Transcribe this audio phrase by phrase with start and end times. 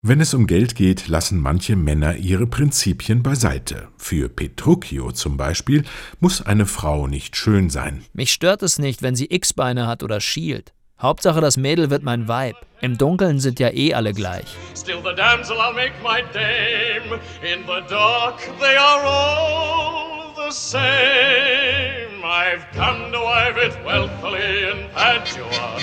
[0.00, 3.88] Wenn es um Geld geht, lassen manche Männer ihre Prinzipien beiseite.
[3.96, 5.82] Für Petruchio zum Beispiel
[6.20, 8.04] muss eine Frau nicht schön sein.
[8.12, 10.72] Mich stört es nicht, wenn sie X-Beine hat oder schielt.
[11.02, 12.54] Hauptsache, das Mädel wird mein Weib.
[12.80, 14.46] Im Dunkeln sind ja eh alle gleich.
[14.76, 17.18] Still the damsel I'll make my dame.
[17.42, 22.22] In the dark they are all the same.
[22.22, 25.77] I've come to wife it wealthily in Padua.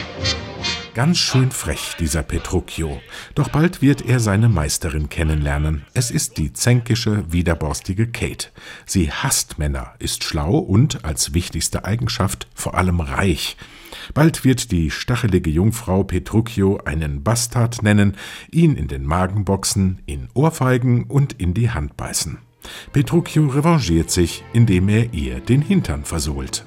[0.95, 3.01] Ganz schön frech, dieser Petruchio.
[3.35, 5.83] Doch bald wird er seine Meisterin kennenlernen.
[5.93, 8.47] Es ist die zänkische, widerborstige Kate.
[8.85, 13.57] Sie hasst Männer, ist schlau und, als wichtigste Eigenschaft, vor allem reich.
[14.13, 18.15] Bald wird die stachelige Jungfrau Petruchio einen Bastard nennen,
[18.49, 22.37] ihn in den Magen boxen, ihn ohrfeigen und in die Hand beißen.
[22.93, 26.65] Petruchio revanchiert sich, indem er ihr den Hintern versohlt.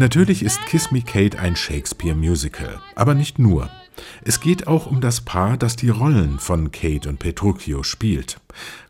[0.00, 3.68] Natürlich ist Kiss Me Kate ein Shakespeare-Musical, aber nicht nur.
[4.24, 8.40] Es geht auch um das Paar, das die Rollen von Kate und Petruchio spielt.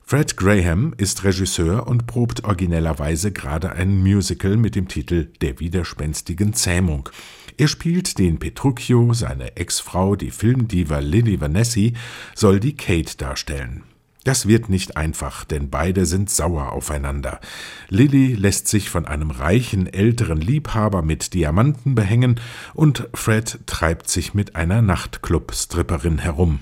[0.05, 6.53] Fred Graham ist Regisseur und probt originellerweise gerade ein Musical mit dem Titel Der widerspenstigen
[6.53, 7.09] Zähmung.
[7.57, 11.95] Er spielt den Petruchio, seine Ex-Frau, die Filmdiva Lily Vanessi,
[12.37, 13.83] soll die Kate darstellen.
[14.25, 17.41] Das wird nicht einfach, denn beide sind sauer aufeinander.
[17.89, 22.39] Lilly lässt sich von einem reichen älteren Liebhaber mit Diamanten behängen
[22.75, 26.61] und Fred treibt sich mit einer Nachtclub-Stripperin herum.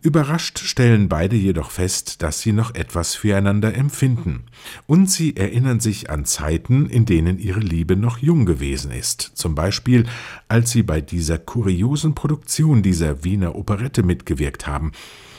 [0.00, 4.44] Überrascht stellen beide jedoch fest, dass sie noch etwas füreinander empfinden,
[4.86, 9.54] und sie erinnern sich an Zeiten, in denen ihre Liebe noch jung gewesen ist, zum
[9.54, 10.04] Beispiel
[10.48, 14.92] als sie bei dieser kuriosen Produktion dieser Wiener Operette mitgewirkt haben,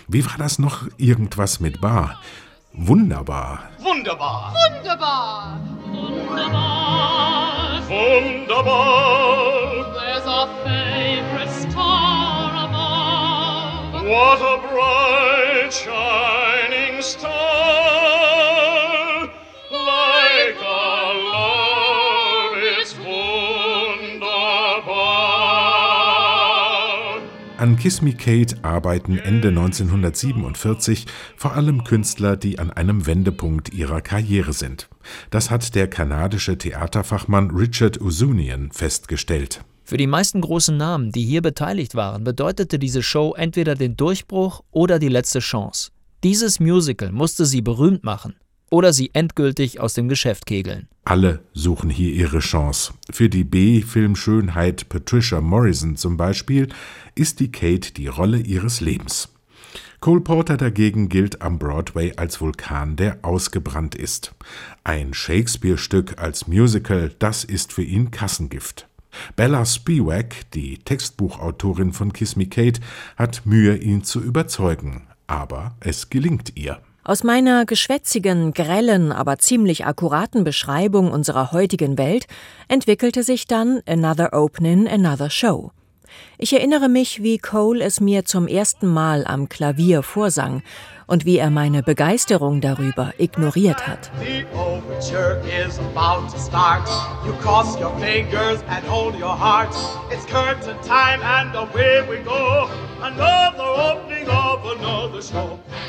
[0.07, 0.87] wie war das noch?
[0.97, 2.19] Irgendwas mit Bar.
[2.73, 3.69] Wunderbar.
[3.79, 4.53] Wunderbar.
[4.53, 5.59] Wunderbar.
[5.85, 7.81] Wunderbar.
[7.87, 9.93] Wunderbar.
[9.93, 14.03] There's a favorite star above.
[14.05, 17.42] What a bright shining star.
[27.63, 31.05] An Kiss Me Kate arbeiten Ende 1947
[31.37, 34.89] vor allem Künstler, die an einem Wendepunkt ihrer Karriere sind.
[35.29, 39.63] Das hat der kanadische Theaterfachmann Richard Usunian festgestellt.
[39.85, 44.59] Für die meisten großen Namen, die hier beteiligt waren, bedeutete diese Show entweder den Durchbruch
[44.71, 45.91] oder die letzte Chance.
[46.21, 48.35] Dieses Musical musste sie berühmt machen
[48.73, 50.88] oder sie endgültig aus dem Geschäft kegeln.
[51.06, 52.94] Alle suchen hier ihre Chance.
[53.11, 56.70] Für die B-Filmschönheit Patricia Morrison zum Beispiel
[57.14, 59.30] ist die Kate die Rolle ihres Lebens.
[60.00, 64.34] Cole Porter dagegen gilt am Broadway als Vulkan, der ausgebrannt ist.
[64.84, 68.88] Ein Shakespeare-Stück als Musical, das ist für ihn Kassengift.
[69.36, 72.82] Bella Spiewak, die Textbuchautorin von Kiss Me Kate,
[73.17, 76.82] hat Mühe, ihn zu überzeugen, aber es gelingt ihr.
[77.05, 82.27] Aus meiner geschwätzigen, grellen, aber ziemlich akkuraten Beschreibung unserer heutigen Welt
[82.69, 85.71] entwickelte sich dann Another Opening, Another Show.
[86.37, 90.63] Ich erinnere mich, wie Cole es mir zum ersten Mal am Klavier vorsang
[91.05, 94.09] und wie er meine Begeisterung darüber ignoriert hat.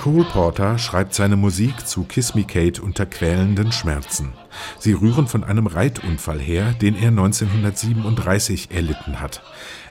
[0.00, 4.32] Cole Porter schreibt seine Musik zu Kiss Me Kate unter quälenden Schmerzen.
[4.80, 9.42] Sie rühren von einem Reitunfall her, den er 1937 erlitten hat.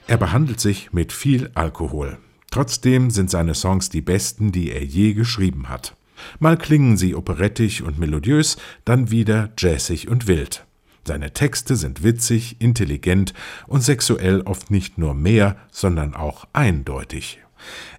[0.06, 2.18] Er behandelt sich mit viel Alkohol.
[2.50, 5.96] Trotzdem sind seine Songs die besten, die er je geschrieben hat.
[6.38, 10.66] Mal klingen sie operettisch und melodiös, dann wieder jazzig und wild.
[11.06, 13.34] Seine Texte sind witzig, intelligent
[13.66, 17.40] und sexuell oft nicht nur mehr, sondern auch eindeutig.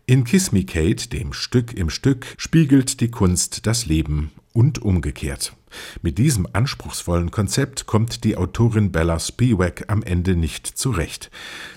[0.07, 5.53] In Kiss Me Kate, dem Stück im Stück, spiegelt die Kunst das Leben und umgekehrt.
[6.01, 11.29] Mit diesem anspruchsvollen Konzept kommt die Autorin Bella Spiewak am Ende nicht zurecht.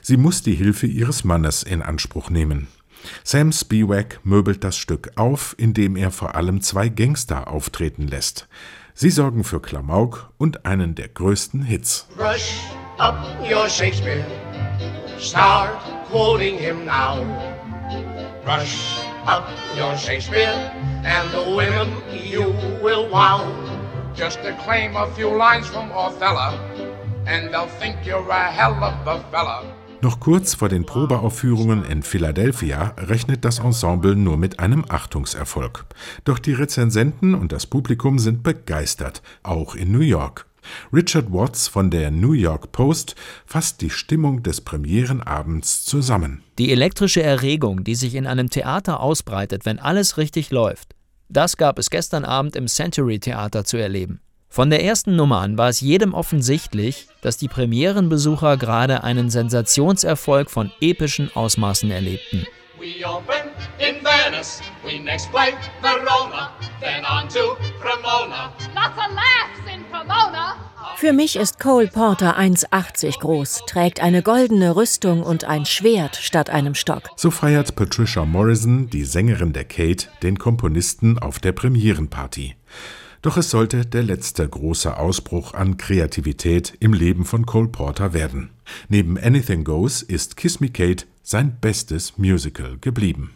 [0.02, 2.68] Sie muss die Hilfe ihres Mannes in Anspruch nehmen.
[3.24, 8.48] Sam Spiewak möbelt das Stück auf, indem er vor allem zwei Gangster auftreten lässt.
[9.00, 12.08] Sie sorgen für Klamauk und einen der größten Hits.
[12.16, 12.64] Brush
[12.98, 13.14] up
[13.48, 14.24] your Shakespeare.
[15.20, 15.78] Start
[16.10, 17.22] quoting him now.
[18.44, 19.46] Brush up
[19.76, 20.52] your Shakespeare
[21.04, 22.52] and the women you
[22.82, 23.46] will wow.
[24.16, 26.58] Just declaim a few lines from Othello
[27.24, 29.62] and they'll think you're a hell of a fella.
[30.00, 35.86] Noch kurz vor den Probeaufführungen in Philadelphia rechnet das Ensemble nur mit einem Achtungserfolg.
[36.24, 40.46] Doch die Rezensenten und das Publikum sind begeistert, auch in New York.
[40.92, 46.44] Richard Watts von der New York Post fasst die Stimmung des Premierenabends zusammen.
[46.58, 50.94] Die elektrische Erregung, die sich in einem Theater ausbreitet, wenn alles richtig läuft,
[51.28, 54.20] das gab es gestern Abend im Century Theater zu erleben.
[54.50, 60.50] Von der ersten Nummer an war es jedem offensichtlich, dass die Premierenbesucher gerade einen Sensationserfolg
[60.50, 62.46] von epischen Ausmaßen erlebten.
[62.80, 66.50] We opened in Venice, we next played Verona,
[66.80, 68.52] then on to Cremona.
[68.74, 70.56] Lots of laughs in Cremona.
[70.96, 76.50] Für mich ist Cole Porter 1,80 groß, trägt eine goldene Rüstung und ein Schwert statt
[76.50, 77.10] einem Stock.
[77.16, 82.56] So feiert Patricia Morrison, die Sängerin der Kate, den Komponisten auf der Premierenparty.
[83.22, 88.50] Doch es sollte der letzte große Ausbruch an Kreativität im Leben von Cole Porter werden.
[88.88, 93.32] Neben Anything Goes ist Kiss Me Kate sein bestes Musical geblieben.